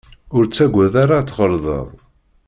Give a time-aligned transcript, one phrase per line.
[0.35, 1.87] Ur ttagad ara ad tɣelḍeḍ.